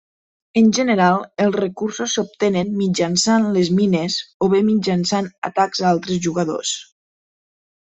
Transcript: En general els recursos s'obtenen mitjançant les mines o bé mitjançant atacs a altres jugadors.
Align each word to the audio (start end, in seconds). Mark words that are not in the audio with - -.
En 0.59 0.69
general 0.77 1.19
els 1.43 1.57
recursos 1.59 2.15
s'obtenen 2.17 2.71
mitjançant 2.79 3.45
les 3.59 3.71
mines 3.81 4.17
o 4.47 4.51
bé 4.55 4.63
mitjançant 4.73 5.31
atacs 5.53 5.85
a 5.87 5.93
altres 5.93 6.27
jugadors. 6.27 6.75